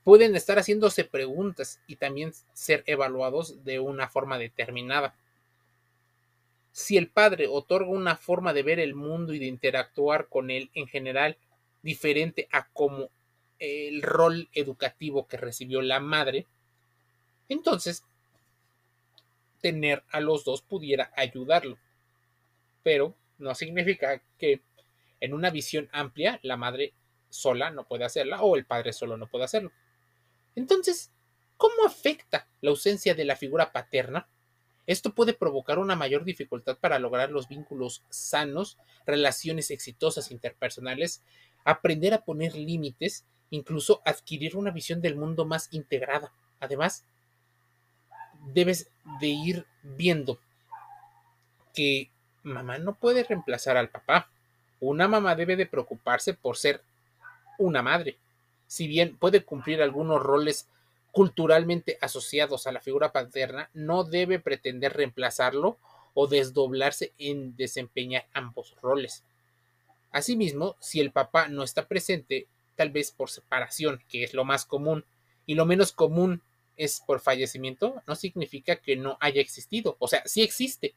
pueden 0.05 0.35
estar 0.35 0.59
haciéndose 0.59 1.05
preguntas 1.05 1.81
y 1.87 1.97
también 1.97 2.33
ser 2.53 2.83
evaluados 2.87 3.65
de 3.65 3.79
una 3.79 4.09
forma 4.09 4.39
determinada. 4.39 5.15
Si 6.73 6.97
el 6.97 7.09
padre 7.09 7.47
otorga 7.49 7.91
una 7.91 8.17
forma 8.17 8.53
de 8.53 8.63
ver 8.63 8.81
el 8.81 8.95
mundo 8.95 9.35
y 9.35 9.39
de 9.39 9.47
interactuar 9.47 10.29
con 10.29 10.51
él 10.51 10.71
en 10.75 10.87
general 10.87 11.37
diferente 11.83 12.49
a 12.53 12.69
como 12.69 13.11
el 13.59 14.03
rol 14.03 14.49
educativo 14.53 15.27
que 15.27 15.37
recibió 15.37 15.83
la 15.83 16.01
madre, 16.01 16.47
entonces 17.49 18.05
tener 19.61 20.03
a 20.11 20.21
los 20.21 20.45
dos 20.45 20.63
pudiera 20.63 21.13
ayudarlo. 21.17 21.79
Pero 22.83 23.15
no 23.39 23.55
significa 23.55 24.23
que 24.39 24.63
en 25.21 25.35
una 25.35 25.51
visión 25.51 25.89
amplia 25.93 26.41
la 26.43 26.57
madre 26.57 26.95
sola 27.29 27.71
no 27.71 27.85
puede 27.85 28.05
hacerla 28.05 28.43
o 28.43 28.57
el 28.57 28.65
padre 28.65 28.93
solo 28.93 29.17
no 29.17 29.27
puede 29.27 29.45
hacerlo. 29.45 29.73
Entonces, 30.57 31.11
¿cómo 31.57 31.85
afecta 31.87 32.47
la 32.61 32.71
ausencia 32.71 33.15
de 33.15 33.25
la 33.25 33.37
figura 33.37 33.73
paterna? 33.73 34.29
Esto 34.87 35.15
puede 35.15 35.35
provocar 35.35 35.79
una 35.79 35.95
mayor 35.95 36.25
dificultad 36.25 36.77
para 36.79 36.99
lograr 36.99 37.31
los 37.31 37.49
vínculos 37.49 38.03
sanos, 38.09 38.79
relaciones 39.07 39.71
exitosas 39.71 40.31
interpersonales, 40.31 41.23
aprender 41.65 42.15
a 42.15 42.25
poner 42.25 42.57
límites, 42.57 43.25
incluso 43.51 44.03
adquirir 44.05 44.57
una 44.57 44.71
visión 44.71 45.01
del 45.01 45.17
mundo 45.17 45.45
más 45.45 45.69
integrada. 45.73 46.33
Además, 46.59 47.05
debes 48.53 48.91
de 49.21 49.29
ir 49.29 49.67
viendo 49.83 50.41
que 51.75 52.11
mamá 52.43 52.79
no 52.79 52.95
puede 52.95 53.25
reemplazar 53.25 53.77
al 53.77 53.91
papá. 53.91 54.31
Una 54.81 55.09
mamá 55.09 55.35
debe 55.35 55.57
de 55.57 55.67
preocuparse 55.67 56.35
por 56.35 56.57
ser 56.57 56.83
una 57.59 57.83
madre. 57.83 58.19
Si 58.71 58.87
bien 58.87 59.17
puede 59.17 59.43
cumplir 59.43 59.83
algunos 59.83 60.23
roles 60.23 60.69
culturalmente 61.11 61.99
asociados 62.01 62.69
a 62.69 62.73
la 62.73 62.81
figura 62.81 63.11
paterna, 63.11 63.69
no 63.75 64.05
debe 64.05 64.39
pretender 64.39 64.93
reemplazarlo 64.93 65.77
o 66.15 66.29
desdoblarse 66.29 67.13
en 67.19 67.57
desempeñar 67.57 68.29
ambos 68.33 68.77
roles. 68.81 69.25
Asimismo, 70.13 70.77
si 70.79 71.01
el 71.01 71.11
papá 71.11 71.49
no 71.49 71.65
está 71.65 71.89
presente, 71.89 72.47
tal 72.77 72.91
vez 72.91 73.11
por 73.11 73.29
separación, 73.29 74.01
que 74.09 74.23
es 74.23 74.35
lo 74.35 74.45
más 74.45 74.67
común, 74.67 75.05
y 75.47 75.57
lo 75.57 75.67
menos 75.67 75.91
común 75.91 76.41
es 76.77 77.03
por 77.05 77.19
fallecimiento, 77.19 78.01
no 78.07 78.15
significa 78.15 78.77
que 78.77 78.95
no 78.95 79.19
haya 79.21 79.41
existido. 79.41 79.97
O 79.99 80.07
sea, 80.07 80.23
sí 80.27 80.43
existe, 80.43 80.95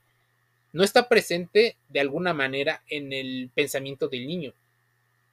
no 0.73 0.83
está 0.83 1.09
presente 1.09 1.75
de 1.89 2.01
alguna 2.01 2.35
manera 2.35 2.83
en 2.87 3.13
el 3.13 3.49
pensamiento 3.55 4.09
del 4.09 4.27
niño. 4.27 4.53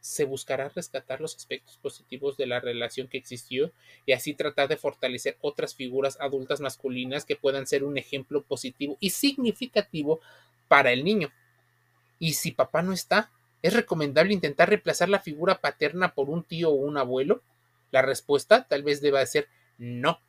Se 0.00 0.25
buscará 0.25 0.69
rescatar 0.71 1.21
los 1.21 1.37
aspectos 1.37 1.78
positivos 1.78 2.37
de 2.37 2.47
la 2.47 2.61
relación 2.61 3.07
que 3.09 3.19
existió 3.19 3.71
y 4.07 4.12
así 4.12 4.35
tratar 4.35 4.69
de 4.69 4.76
fortalecer 4.76 5.37
otras 5.40 5.75
figuras 5.75 6.19
adultas 6.21 6.61
masculinas 6.61 7.25
que 7.25 7.37
puedan 7.37 7.66
ser 7.66 7.85
un 7.85 7.99
ejemplo 7.99 8.42
positivo 8.42 8.97
y 8.99 9.11
significativo 9.11 10.21
para 10.69 10.92
el 10.92 11.04
niño. 11.04 11.30
Y 12.19 12.35
si 12.35 12.52
papá 12.52 12.83
no 12.83 12.92
está, 12.92 13.30
¿es 13.62 13.75
recomendable 13.75 14.33
intentar 14.33 14.69
reemplazar 14.69 15.09
la 15.09 15.21
figura 15.21 15.61
paterna 15.61 16.14
por 16.14 16.30
un 16.30 16.45
tío 16.45 16.71
o 16.71 16.75
un 16.75 16.97
abuelo? 16.97 17.42
La 17.90 18.02
respuesta 18.02 18.66
tal 18.69 18.83
vez 18.83 19.00
deba 19.00 19.25
ser 19.26 19.49
no, 19.78 20.21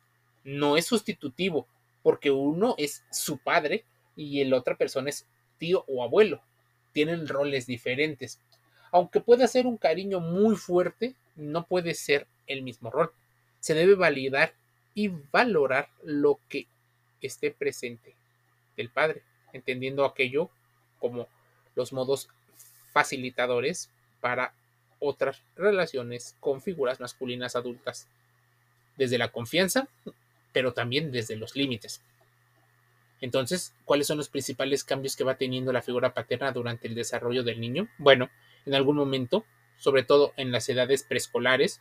no 0.44 0.76
es 0.76 0.86
sustitutivo, 0.86 1.66
porque 2.02 2.30
uno 2.30 2.74
es 2.78 3.04
su 3.10 3.38
padre 3.38 3.84
y 4.16 4.42
la 4.44 4.56
otra 4.56 4.76
persona 4.76 5.10
es 5.10 5.26
tío 5.58 5.84
o 5.86 6.02
abuelo. 6.02 6.42
Tienen 6.92 7.28
roles 7.28 7.66
diferentes. 7.66 8.40
Aunque 8.92 9.20
pueda 9.20 9.48
ser 9.48 9.66
un 9.66 9.78
cariño 9.78 10.20
muy 10.20 10.54
fuerte, 10.54 11.14
no 11.34 11.64
puede 11.64 11.94
ser 11.94 12.26
el 12.46 12.62
mismo 12.62 12.90
rol. 12.90 13.10
Se 13.58 13.74
debe 13.74 13.94
validar 13.94 14.52
y 14.94 15.08
valorar 15.08 15.88
lo 16.04 16.38
que 16.48 16.66
esté 17.22 17.50
presente 17.50 18.14
del 18.76 18.90
padre, 18.90 19.22
entendiendo 19.52 20.04
aquello 20.04 20.50
como 20.98 21.26
los 21.74 21.92
modos 21.92 22.28
facilitadores 22.92 23.88
para 24.20 24.52
otras 24.98 25.42
relaciones 25.56 26.36
con 26.38 26.60
figuras 26.60 27.00
masculinas 27.00 27.56
adultas, 27.56 28.06
desde 28.96 29.18
la 29.18 29.32
confianza, 29.32 29.88
pero 30.52 30.74
también 30.74 31.10
desde 31.10 31.36
los 31.36 31.56
límites. 31.56 32.02
Entonces, 33.20 33.72
¿cuáles 33.84 34.06
son 34.06 34.18
los 34.18 34.28
principales 34.28 34.84
cambios 34.84 35.16
que 35.16 35.24
va 35.24 35.36
teniendo 35.36 35.72
la 35.72 35.80
figura 35.80 36.12
paterna 36.12 36.52
durante 36.52 36.88
el 36.88 36.94
desarrollo 36.94 37.42
del 37.42 37.60
niño? 37.60 37.88
Bueno, 37.98 38.28
en 38.66 38.74
algún 38.74 38.96
momento, 38.96 39.44
sobre 39.76 40.02
todo 40.02 40.32
en 40.36 40.52
las 40.52 40.68
edades 40.68 41.02
preescolares 41.02 41.80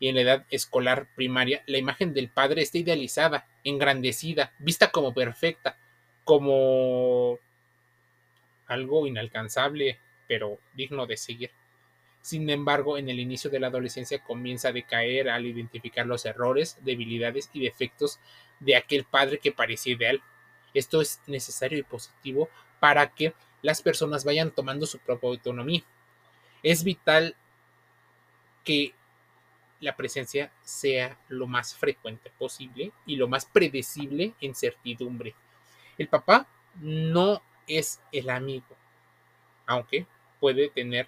y 0.00 0.08
en 0.08 0.16
la 0.16 0.22
edad 0.22 0.46
escolar 0.50 1.08
primaria, 1.14 1.62
la 1.66 1.78
imagen 1.78 2.14
del 2.14 2.28
padre 2.28 2.62
está 2.62 2.78
idealizada, 2.78 3.46
engrandecida, 3.64 4.52
vista 4.58 4.90
como 4.90 5.14
perfecta, 5.14 5.78
como 6.24 7.38
algo 8.66 9.06
inalcanzable, 9.06 9.98
pero 10.26 10.58
digno 10.74 11.06
de 11.06 11.16
seguir. 11.16 11.50
Sin 12.20 12.48
embargo, 12.48 12.96
en 12.96 13.10
el 13.10 13.20
inicio 13.20 13.50
de 13.50 13.60
la 13.60 13.66
adolescencia 13.66 14.24
comienza 14.24 14.68
a 14.68 14.72
decaer 14.72 15.28
al 15.28 15.44
identificar 15.44 16.06
los 16.06 16.24
errores, 16.24 16.78
debilidades 16.80 17.50
y 17.52 17.60
defectos 17.60 18.18
de 18.60 18.76
aquel 18.76 19.04
padre 19.04 19.38
que 19.38 19.52
parecía 19.52 19.92
ideal. 19.92 20.22
Esto 20.72 21.02
es 21.02 21.20
necesario 21.26 21.78
y 21.78 21.82
positivo 21.82 22.48
para 22.80 23.14
que 23.14 23.34
las 23.60 23.82
personas 23.82 24.24
vayan 24.24 24.50
tomando 24.50 24.86
su 24.86 24.98
propia 24.98 25.28
autonomía. 25.28 25.84
Es 26.64 26.82
vital 26.82 27.36
que 28.64 28.94
la 29.80 29.94
presencia 29.94 30.50
sea 30.62 31.18
lo 31.28 31.46
más 31.46 31.74
frecuente 31.76 32.30
posible 32.38 32.90
y 33.04 33.16
lo 33.16 33.28
más 33.28 33.44
predecible 33.44 34.32
en 34.40 34.54
certidumbre. 34.54 35.34
El 35.98 36.08
papá 36.08 36.48
no 36.80 37.42
es 37.66 38.00
el 38.12 38.30
amigo, 38.30 38.74
aunque 39.66 40.06
puede 40.40 40.70
tener 40.70 41.06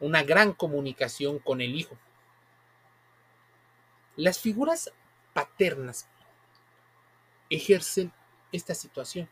una 0.00 0.22
gran 0.22 0.54
comunicación 0.54 1.40
con 1.40 1.60
el 1.60 1.74
hijo. 1.74 1.98
Las 4.16 4.38
figuras 4.38 4.90
paternas 5.34 6.08
ejercen 7.50 8.10
esta 8.50 8.74
situación, 8.74 9.28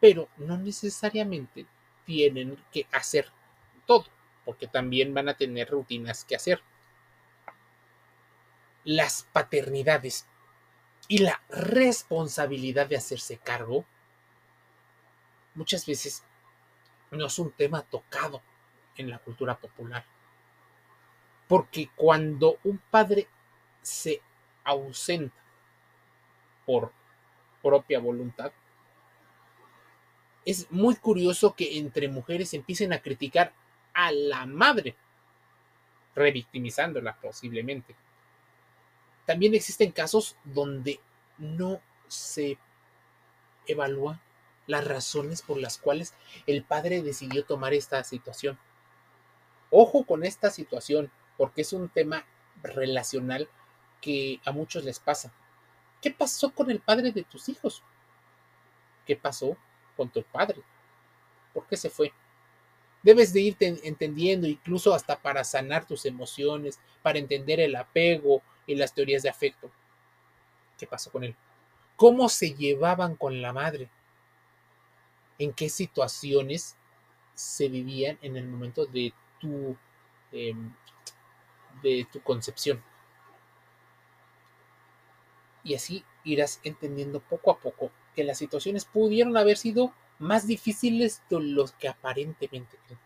pero 0.00 0.28
no 0.36 0.56
necesariamente 0.56 1.66
tienen 2.04 2.56
que 2.70 2.86
hacer 2.92 3.30
todo, 3.86 4.06
porque 4.44 4.66
también 4.66 5.14
van 5.14 5.28
a 5.28 5.36
tener 5.36 5.68
rutinas 5.68 6.24
que 6.24 6.36
hacer. 6.36 6.62
Las 8.84 9.24
paternidades 9.32 10.26
y 11.08 11.18
la 11.18 11.42
responsabilidad 11.48 12.86
de 12.86 12.96
hacerse 12.96 13.38
cargo 13.38 13.84
muchas 15.54 15.86
veces 15.86 16.24
no 17.10 17.26
es 17.26 17.38
un 17.38 17.52
tema 17.52 17.82
tocado 17.82 18.42
en 18.96 19.10
la 19.10 19.18
cultura 19.18 19.56
popular. 19.58 20.04
Porque 21.48 21.90
cuando 21.94 22.58
un 22.64 22.78
padre 22.78 23.28
se 23.82 24.22
ausenta 24.64 25.36
por 26.64 26.92
propia 27.60 27.98
voluntad, 27.98 28.52
es 30.44 30.70
muy 30.70 30.96
curioso 30.96 31.54
que 31.54 31.78
entre 31.78 32.08
mujeres 32.08 32.54
empiecen 32.54 32.92
a 32.92 33.00
criticar 33.00 33.52
a 33.94 34.12
la 34.12 34.46
madre, 34.46 34.96
revictimizándola 36.14 37.16
posiblemente. 37.20 37.94
También 39.26 39.54
existen 39.54 39.92
casos 39.92 40.36
donde 40.44 41.00
no 41.38 41.80
se 42.08 42.58
evalúa 43.66 44.20
las 44.66 44.86
razones 44.86 45.42
por 45.42 45.58
las 45.58 45.78
cuales 45.78 46.14
el 46.46 46.64
padre 46.64 47.02
decidió 47.02 47.44
tomar 47.44 47.74
esta 47.74 48.02
situación. 48.04 48.58
Ojo 49.70 50.04
con 50.04 50.24
esta 50.24 50.50
situación, 50.50 51.10
porque 51.36 51.62
es 51.62 51.72
un 51.72 51.88
tema 51.88 52.24
relacional 52.62 53.48
que 54.00 54.40
a 54.44 54.52
muchos 54.52 54.84
les 54.84 54.98
pasa. 54.98 55.32
¿Qué 56.00 56.10
pasó 56.10 56.52
con 56.52 56.70
el 56.70 56.80
padre 56.80 57.12
de 57.12 57.22
tus 57.22 57.48
hijos? 57.48 57.82
¿Qué 59.06 59.16
pasó 59.16 59.56
con 59.96 60.10
tu 60.10 60.22
padre? 60.22 60.62
¿Por 61.54 61.66
qué 61.66 61.76
se 61.76 61.90
fue? 61.90 62.12
Debes 63.02 63.32
de 63.32 63.40
irte 63.40 63.80
entendiendo, 63.82 64.46
incluso 64.46 64.94
hasta 64.94 65.20
para 65.20 65.42
sanar 65.44 65.86
tus 65.86 66.06
emociones, 66.06 66.78
para 67.02 67.18
entender 67.18 67.58
el 67.60 67.74
apego 67.74 68.42
y 68.66 68.76
las 68.76 68.94
teorías 68.94 69.22
de 69.22 69.28
afecto. 69.28 69.70
¿Qué 70.78 70.86
pasó 70.86 71.10
con 71.10 71.24
él? 71.24 71.34
¿Cómo 71.96 72.28
se 72.28 72.54
llevaban 72.54 73.16
con 73.16 73.42
la 73.42 73.52
madre? 73.52 73.88
¿En 75.38 75.52
qué 75.52 75.68
situaciones 75.68 76.76
se 77.34 77.68
vivían 77.68 78.18
en 78.22 78.36
el 78.36 78.46
momento 78.46 78.86
de 78.86 79.12
tu, 79.40 79.76
em, 80.30 80.72
de 81.82 82.06
tu 82.12 82.22
concepción? 82.22 82.82
Y 85.64 85.74
así 85.74 86.04
irás 86.24 86.60
entendiendo 86.62 87.20
poco 87.20 87.50
a 87.50 87.58
poco 87.58 87.90
que 88.14 88.24
las 88.24 88.38
situaciones 88.38 88.84
pudieron 88.84 89.36
haber 89.36 89.56
sido 89.56 89.92
más 90.22 90.46
difíciles 90.46 91.22
de 91.28 91.40
los 91.40 91.72
que 91.72 91.88
aparentemente 91.88 92.78
creen. 92.86 93.00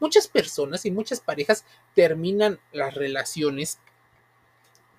Muchas 0.00 0.28
personas 0.28 0.84
y 0.86 0.90
muchas 0.90 1.20
parejas 1.20 1.64
terminan 1.94 2.60
las 2.72 2.94
relaciones 2.94 3.80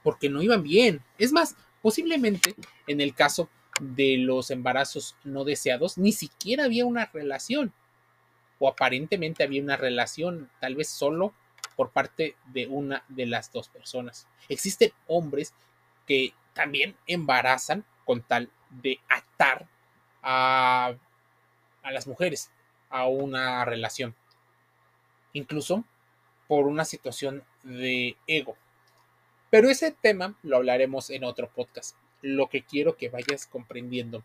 porque 0.03 0.29
no 0.29 0.41
iban 0.41 0.63
bien. 0.63 1.01
Es 1.17 1.31
más, 1.31 1.55
posiblemente 1.81 2.55
en 2.87 2.99
el 2.99 3.13
caso 3.13 3.49
de 3.79 4.17
los 4.17 4.51
embarazos 4.51 5.15
no 5.23 5.45
deseados, 5.45 5.97
ni 5.97 6.11
siquiera 6.11 6.65
había 6.65 6.85
una 6.85 7.05
relación. 7.05 7.73
O 8.59 8.67
aparentemente 8.67 9.43
había 9.43 9.63
una 9.63 9.77
relación, 9.77 10.49
tal 10.59 10.75
vez 10.75 10.89
solo 10.89 11.33
por 11.77 11.91
parte 11.91 12.35
de 12.47 12.67
una 12.67 13.05
de 13.07 13.25
las 13.25 13.53
dos 13.53 13.69
personas. 13.69 14.27
Existen 14.49 14.91
hombres 15.07 15.53
que 16.05 16.33
también 16.53 16.97
embarazan 17.07 17.85
con 18.03 18.21
tal 18.21 18.49
de 18.69 18.99
atar 19.07 19.65
a, 20.21 20.93
a 21.83 21.91
las 21.91 22.07
mujeres 22.07 22.51
a 22.89 23.07
una 23.07 23.63
relación. 23.65 24.15
Incluso 25.33 25.83
por 26.47 26.65
una 26.65 26.85
situación 26.85 27.43
de 27.63 28.17
ego. 28.27 28.57
Pero 29.49 29.69
ese 29.69 29.91
tema 29.91 30.35
lo 30.43 30.57
hablaremos 30.57 31.09
en 31.09 31.23
otro 31.23 31.49
podcast. 31.49 31.95
Lo 32.21 32.49
que 32.49 32.63
quiero 32.63 32.97
que 32.97 33.09
vayas 33.09 33.47
comprendiendo 33.47 34.23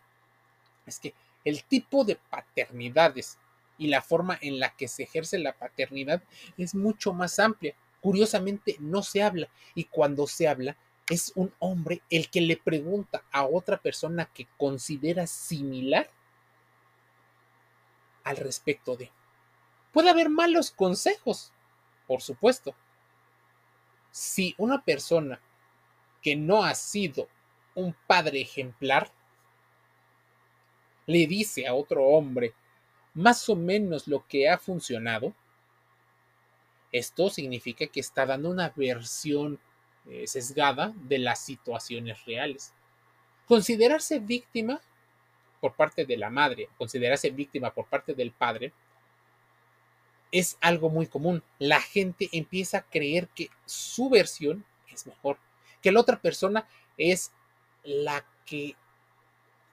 es 0.85 0.99
que 0.99 1.13
el 1.43 1.63
tipo 1.63 2.03
de 2.03 2.15
paternidades 2.15 3.37
y 3.77 3.87
la 3.87 4.01
forma 4.01 4.37
en 4.41 4.59
la 4.59 4.75
que 4.75 4.87
se 4.87 5.03
ejerce 5.03 5.37
la 5.37 5.53
paternidad 5.53 6.23
es 6.57 6.75
mucho 6.75 7.13
más 7.13 7.39
amplia. 7.39 7.75
Curiosamente 8.01 8.75
no 8.79 9.03
se 9.03 9.23
habla 9.23 9.47
y 9.73 9.85
cuando 9.85 10.27
se 10.27 10.47
habla 10.47 10.77
es 11.09 11.31
un 11.35 11.53
hombre 11.59 12.01
el 12.09 12.29
que 12.29 12.41
le 12.41 12.57
pregunta 12.57 13.23
a 13.31 13.45
otra 13.45 13.77
persona 13.77 14.25
que 14.25 14.47
considera 14.57 15.27
similar 15.27 16.09
al 18.25 18.37
respecto 18.37 18.97
de. 18.97 19.09
Puede 19.93 20.09
haber 20.09 20.29
malos 20.29 20.71
consejos, 20.71 21.53
por 22.05 22.21
supuesto. 22.21 22.75
Si 24.11 24.53
una 24.57 24.83
persona 24.83 25.39
que 26.21 26.35
no 26.35 26.65
ha 26.65 26.75
sido 26.75 27.29
un 27.75 27.95
padre 28.07 28.41
ejemplar 28.41 29.11
le 31.05 31.27
dice 31.27 31.67
a 31.67 31.73
otro 31.73 32.03
hombre 32.03 32.53
más 33.13 33.47
o 33.47 33.55
menos 33.55 34.07
lo 34.07 34.25
que 34.27 34.49
ha 34.49 34.57
funcionado, 34.57 35.33
esto 36.91 37.29
significa 37.29 37.87
que 37.87 37.99
está 37.99 38.25
dando 38.25 38.49
una 38.49 38.73
versión 38.75 39.59
eh, 40.07 40.27
sesgada 40.27 40.93
de 40.95 41.19
las 41.19 41.39
situaciones 41.39 42.25
reales. 42.25 42.73
Considerarse 43.47 44.19
víctima 44.19 44.81
por 45.65 45.73
parte 45.73 46.05
de 46.05 46.15
la 46.15 46.29
madre, 46.29 46.69
considerarse 46.77 47.31
víctima 47.31 47.73
por 47.73 47.87
parte 47.87 48.13
del 48.13 48.31
padre, 48.31 48.71
es 50.31 50.59
algo 50.61 50.91
muy 50.91 51.07
común. 51.07 51.41
La 51.57 51.81
gente 51.81 52.29
empieza 52.33 52.77
a 52.77 52.83
creer 52.83 53.29
que 53.29 53.49
su 53.65 54.11
versión 54.11 54.63
es 54.93 55.07
mejor, 55.07 55.39
que 55.81 55.91
la 55.91 56.01
otra 56.01 56.21
persona 56.21 56.67
es 56.97 57.31
la 57.83 58.23
que 58.45 58.75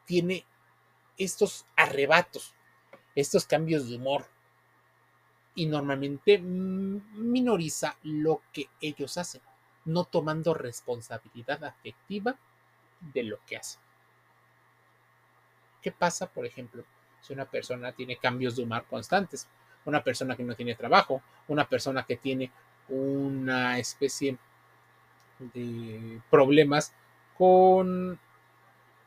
tiene 0.07 0.47
estos 1.19 1.67
arrebatos, 1.77 2.55
estos 3.15 3.45
cambios 3.45 3.87
de 3.91 3.97
humor 3.97 4.25
y 5.55 5.67
normalmente 5.67 6.39
minoriza 6.39 7.99
lo 8.03 8.41
que 8.51 8.71
ellos 8.81 9.19
hacen 9.19 9.43
no 9.85 10.05
tomando 10.05 10.55
responsabilidad 10.55 11.63
afectiva 11.65 12.39
de 13.13 13.25
lo 13.25 13.45
que 13.45 13.59
hace. 13.59 13.82
¿Qué 15.83 15.93
pasa, 15.93 16.27
por 16.27 16.47
ejemplo, 16.47 16.85
si 17.21 17.33
una 17.33 17.45
persona 17.45 17.93
tiene 17.93 18.17
cambios 18.17 18.57
de 18.57 18.63
humor 18.63 18.85
constantes? 18.89 19.49
Una 19.85 20.03
persona 20.03 20.37
que 20.37 20.45
no 20.45 20.55
tiene 20.55 20.75
trabajo, 20.75 21.23
una 21.49 21.69
persona 21.69 22.05
que 22.05 22.17
tiene 22.17 22.51
una 22.89 23.79
especie 23.79 24.39
de 25.39 26.21
problemas 26.31 26.93
con, 27.37 28.19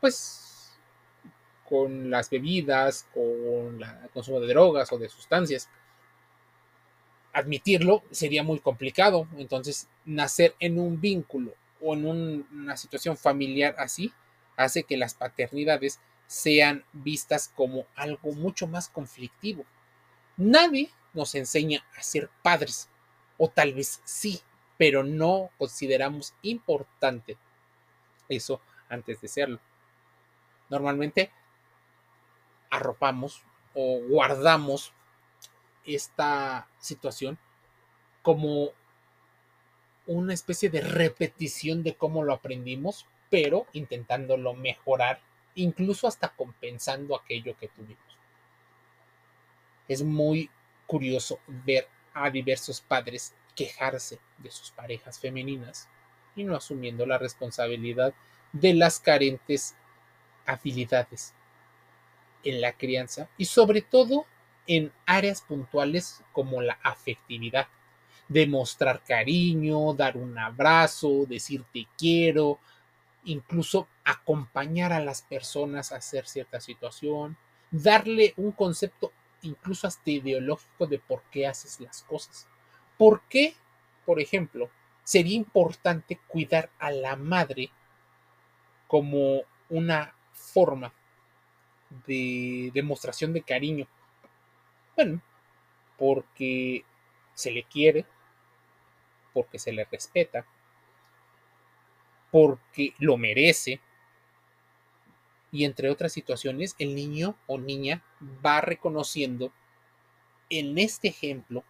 pues, 0.01 0.77
con 1.67 2.09
las 2.09 2.29
bebidas, 2.29 3.07
con 3.13 3.81
el 3.81 4.09
consumo 4.13 4.39
de 4.41 4.47
drogas 4.47 4.91
o 4.91 4.97
de 4.97 5.09
sustancias 5.09 5.69
admitirlo 7.35 8.01
sería 8.11 8.43
muy 8.43 8.59
complicado. 8.59 9.27
Entonces, 9.37 9.89
nacer 10.05 10.55
en 10.59 10.79
un 10.79 10.99
vínculo 10.99 11.53
o 11.81 11.93
en 11.93 12.05
una 12.05 12.77
situación 12.77 13.17
familiar 13.17 13.75
así 13.77 14.13
hace 14.55 14.83
que 14.83 14.95
las 14.95 15.13
paternidades 15.13 15.99
sean 16.27 16.83
vistas 16.93 17.51
como 17.55 17.85
algo 17.95 18.33
mucho 18.33 18.67
más 18.67 18.89
conflictivo. 18.89 19.65
Nadie 20.37 20.91
nos 21.13 21.35
enseña 21.35 21.85
a 21.97 22.03
ser 22.03 22.29
padres, 22.41 22.89
o 23.37 23.49
tal 23.49 23.73
vez 23.73 24.01
sí, 24.03 24.41
pero 24.77 25.03
no 25.03 25.49
consideramos 25.57 26.33
importante 26.41 27.37
eso 28.29 28.61
antes 28.89 29.21
de 29.21 29.27
serlo. 29.27 29.59
Normalmente 30.69 31.31
arropamos 32.69 33.43
o 33.73 33.99
guardamos 34.07 34.93
esta 35.85 36.67
situación 36.79 37.37
como 38.21 38.71
una 40.07 40.33
especie 40.33 40.69
de 40.69 40.81
repetición 40.81 41.83
de 41.83 41.95
cómo 41.95 42.23
lo 42.23 42.33
aprendimos, 42.33 43.05
pero 43.29 43.67
intentándolo 43.73 44.53
mejorar, 44.53 45.19
incluso 45.55 46.07
hasta 46.07 46.29
compensando 46.29 47.15
aquello 47.15 47.55
que 47.57 47.67
tuvimos. 47.69 48.17
Es 49.87 50.03
muy 50.03 50.49
curioso 50.85 51.39
ver 51.47 51.87
a 52.13 52.29
diversos 52.29 52.81
padres 52.81 53.33
quejarse 53.55 54.19
de 54.37 54.51
sus 54.51 54.71
parejas 54.71 55.19
femeninas 55.19 55.87
y 56.35 56.43
no 56.43 56.55
asumiendo 56.55 57.05
la 57.05 57.17
responsabilidad 57.17 58.13
de 58.51 58.73
las 58.73 58.99
carentes 58.99 59.75
habilidades 60.45 61.33
en 62.43 62.61
la 62.61 62.73
crianza 62.73 63.29
y 63.37 63.45
sobre 63.45 63.81
todo 63.81 64.25
en 64.67 64.91
áreas 65.05 65.41
puntuales 65.41 66.21
como 66.31 66.61
la 66.61 66.79
afectividad, 66.83 67.67
demostrar 68.27 69.03
cariño, 69.03 69.93
dar 69.93 70.17
un 70.17 70.37
abrazo, 70.37 71.25
decir 71.27 71.63
te 71.71 71.87
quiero, 71.97 72.59
incluso 73.25 73.87
acompañar 74.03 74.93
a 74.93 74.99
las 74.99 75.21
personas 75.21 75.91
a 75.91 75.97
hacer 75.97 76.27
cierta 76.27 76.61
situación, 76.61 77.37
darle 77.71 78.33
un 78.37 78.51
concepto 78.51 79.11
incluso 79.41 79.87
hasta 79.87 80.09
ideológico 80.09 80.87
de 80.87 80.99
por 80.99 81.21
qué 81.23 81.47
haces 81.47 81.79
las 81.79 82.03
cosas. 82.03 82.47
¿Por 82.97 83.21
qué, 83.29 83.55
por 84.05 84.19
ejemplo, 84.19 84.69
sería 85.03 85.35
importante 85.35 86.19
cuidar 86.27 86.69
a 86.79 86.91
la 86.91 87.15
madre 87.15 87.69
como 88.87 89.41
una 89.69 90.15
forma 90.31 90.93
de 92.07 92.71
demostración 92.73 93.33
de 93.33 93.41
cariño? 93.41 93.87
Bueno, 94.95 95.21
porque 95.97 96.85
se 97.33 97.51
le 97.51 97.63
quiere, 97.63 98.05
porque 99.33 99.59
se 99.59 99.73
le 99.73 99.85
respeta, 99.85 100.45
porque 102.35 102.93
lo 102.99 103.15
merece, 103.15 103.79
y 105.53 105.63
entre 105.63 105.89
otras 105.89 106.11
situaciones, 106.11 106.75
el 106.79 106.93
niño 106.93 107.37
o 107.47 107.57
niña 107.57 108.03
va 108.45 108.59
reconociendo 108.59 109.53
en 110.49 110.77
este 110.77 111.07
ejemplo 111.07 111.63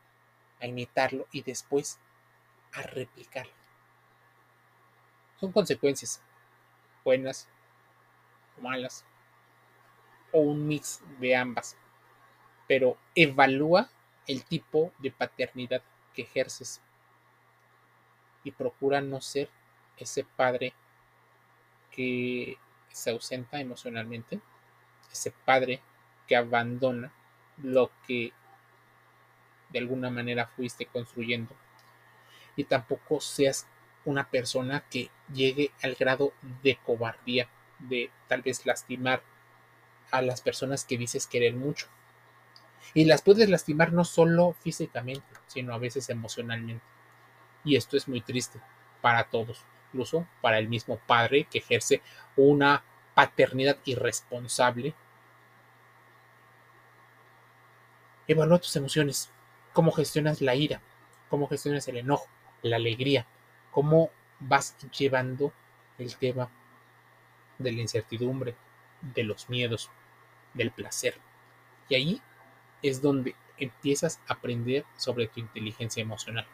a 0.60 0.66
imitarlo 0.66 1.28
y 1.32 1.44
después 1.44 2.00
a 2.74 2.82
replicarlo. 2.82 3.54
Son 5.40 5.52
consecuencias 5.52 6.24
buenas 7.04 7.48
malas 8.60 9.06
o 10.32 10.40
un 10.40 10.68
mix 10.68 11.00
de 11.20 11.36
ambas, 11.36 11.78
pero 12.68 12.98
evalúa 13.14 13.92
el 14.26 14.44
tipo 14.44 14.92
de 14.98 15.12
paternidad 15.12 15.84
que 16.16 16.24
ejerces 16.24 16.82
y 18.44 18.50
procura 18.50 19.00
no 19.00 19.22
ser 19.22 19.48
ese 19.98 20.24
padre 20.24 20.74
que 21.92 22.58
se 22.92 23.10
ausenta 23.10 23.60
emocionalmente, 23.60 24.40
ese 25.12 25.32
padre 25.32 25.82
que 26.28 26.36
abandona 26.36 27.12
lo 27.58 27.92
que 28.06 28.34
de 29.70 29.80
alguna 29.80 30.10
manera 30.10 30.48
fuiste 30.48 30.86
construyendo. 30.86 31.56
Y 32.56 32.66
tampoco 32.66 33.20
seas 33.20 33.68
una 34.06 34.30
persona 34.30 34.86
que 34.90 35.10
llegue 35.34 35.72
al 35.82 35.96
grado 35.96 36.34
de 36.64 36.78
cobardía, 36.78 37.50
de 37.80 38.12
tal 38.28 38.42
vez 38.42 38.66
lastimar 38.66 39.24
a 40.12 40.22
las 40.22 40.42
personas 40.42 40.86
que 40.86 40.98
dices 40.98 41.28
querer 41.28 41.56
mucho. 41.56 41.88
Y 42.94 43.06
las 43.06 43.22
puedes 43.22 43.50
lastimar 43.50 43.92
no 43.92 44.06
solo 44.06 44.54
físicamente, 44.62 45.26
sino 45.48 45.74
a 45.74 45.80
veces 45.80 46.10
emocionalmente. 46.10 46.86
Y 47.64 47.76
esto 47.76 47.98
es 47.98 48.08
muy 48.08 48.22
triste 48.22 48.62
para 49.02 49.26
todos 49.26 49.66
incluso 49.96 50.28
para 50.42 50.60
el 50.60 50.68
mismo 50.68 51.00
padre 51.08 51.46
que 51.50 51.60
ejerce 51.60 52.02
una 52.36 52.84
paternidad 53.14 53.78
irresponsable. 53.86 54.94
Evalúa 58.28 58.60
tus 58.60 58.76
emociones, 58.76 59.32
cómo 59.72 59.92
gestionas 59.94 60.42
la 60.42 60.56
ira, 60.56 60.82
cómo 61.30 61.48
gestionas 61.48 61.88
el 61.88 61.98
enojo, 61.98 62.28
la 62.62 62.76
alegría, 62.76 63.26
cómo 63.72 64.10
vas 64.40 64.76
llevando 64.98 65.54
el 65.98 66.14
tema 66.18 66.50
de 67.58 67.72
la 67.72 67.82
incertidumbre, 67.82 68.56
de 69.02 69.24
los 69.24 69.50
miedos, 69.50 69.90
del 70.54 70.72
placer. 70.72 71.16
Y 71.88 71.96
ahí 71.96 72.22
es 72.82 73.02
donde 73.02 73.36
empiezas 73.58 74.20
a 74.28 74.34
aprender 74.34 74.84
sobre 74.98 75.28
tu 75.28 75.40
inteligencia 75.40 76.02
emocional. 76.02 76.46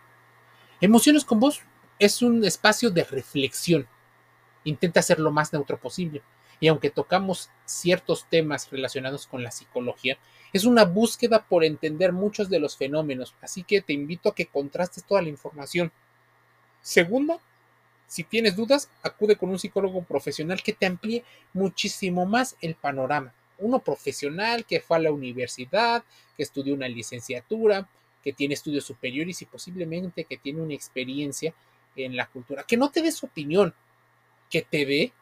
Emociones 0.80 1.26
con 1.26 1.40
vos 1.40 1.64
es 2.02 2.24
un 2.24 2.44
espacio 2.44 2.90
de 2.90 3.04
reflexión. 3.04 3.88
Intenta 4.64 5.04
ser 5.04 5.20
lo 5.20 5.30
más 5.30 5.54
neutro 5.54 5.80
posible. 5.80 6.24
Y 6.60 6.68
aunque 6.68 6.90
tocamos 6.90 7.52
ciertos 7.66 8.26
temas 8.28 8.72
relacionados 8.72 9.28
con 9.28 9.44
la 9.44 9.52
psicología, 9.52 10.18
es 10.52 10.66
una 10.66 10.84
búsqueda 10.84 11.46
por 11.46 11.64
entender 11.64 12.12
muchos 12.12 12.50
de 12.50 12.60
los 12.60 12.76
fenómenos. 12.76 13.36
Así 13.40 13.62
que 13.62 13.82
te 13.82 13.94
invito 13.94 14.30
a 14.30 14.36
que 14.36 14.48
contrastes 14.48 15.04
toda 15.04 15.22
la 15.22 15.30
información. 15.30 15.92
Segundo, 16.82 17.40
si 18.08 18.24
tienes 18.24 18.56
dudas, 18.56 18.90
acude 19.04 19.36
con 19.36 19.52
un 19.52 19.60
psicólogo 19.60 20.02
profesional 20.04 20.64
que 20.64 20.74
te 20.74 20.88
amplíe 20.88 21.24
muchísimo 21.54 22.26
más 22.26 22.56
el 22.62 22.74
panorama. 22.74 23.32
Uno 23.60 23.78
profesional 23.78 24.66
que 24.66 24.80
fue 24.80 24.98
a 24.98 25.02
la 25.02 25.12
universidad, 25.12 26.04
que 26.36 26.42
estudió 26.42 26.74
una 26.74 26.88
licenciatura, 26.88 27.88
que 28.24 28.34
tiene 28.34 28.56
estudios 28.56 28.86
superiores 28.86 29.40
y 29.44 29.46
posiblemente 29.46 30.26
que 30.26 30.38
tiene 30.38 30.62
una 30.62 30.74
experiencia 30.74 31.54
en 31.96 32.16
la 32.16 32.28
cultura, 32.28 32.64
que 32.64 32.78
no 32.78 32.90
te 32.90 33.02
dé 33.02 33.12
su 33.12 33.26
opinión, 33.26 33.74
que 34.50 34.62
te 34.62 34.86
dé 34.86 35.14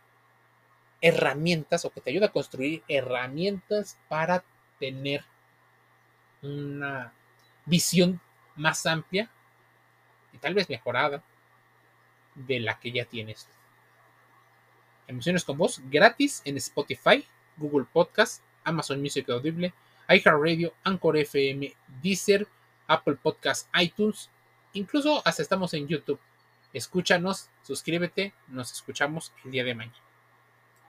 herramientas 1.02 1.86
o 1.86 1.92
que 1.92 2.02
te 2.02 2.10
ayude 2.10 2.26
a 2.26 2.32
construir 2.32 2.84
herramientas 2.88 3.98
para 4.08 4.44
tener 4.80 5.24
una 6.42 7.14
visión 7.66 8.20
más 8.56 8.86
amplia 8.86 9.30
y 10.34 10.38
tal 10.38 10.54
vez 10.54 10.70
mejorada 10.70 11.24
de 12.36 12.60
la 12.60 12.80
que 12.80 12.92
ya 12.92 13.06
tienes. 13.06 13.48
Emociones 15.08 15.44
con 15.44 15.58
voz 15.58 15.82
gratis 15.90 16.42
en 16.46 16.58
Spotify, 16.58 17.26
Google 17.58 17.88
Podcast, 17.92 18.44
Amazon 18.64 19.02
Music 19.02 19.30
Audible, 19.30 19.74
iHeartRadio, 20.08 20.74
Anchor 20.84 21.18
FM, 21.18 21.76
Deezer, 22.02 22.48
Apple 22.88 23.16
Podcast, 23.16 23.68
iTunes, 23.80 24.30
incluso 24.74 25.22
hasta 25.26 25.42
estamos 25.42 25.74
en 25.74 25.88
YouTube. 25.88 26.20
Escúchanos, 26.74 27.50
suscríbete, 27.64 28.34
nos 28.48 28.72
escuchamos 28.72 29.34
el 29.44 29.52
día 29.52 29.64
de 29.64 29.76
mañana. 29.76 30.09